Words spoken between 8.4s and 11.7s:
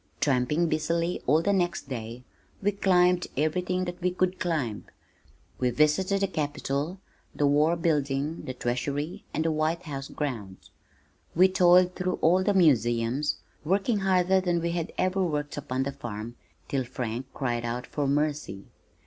the Treasury and the White House grounds. We